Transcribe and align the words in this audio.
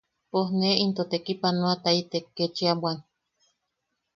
Pos 0.31 0.47
ne 0.59 0.69
into 0.83 1.03
tekipanoataitek 1.11 2.25
ketchia 2.35 2.73
bwan. 2.81 2.97